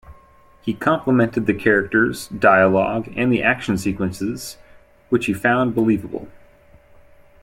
[0.63, 4.57] He complimented the characters, dialogue, and the action sequences
[5.09, 6.27] which he found believable.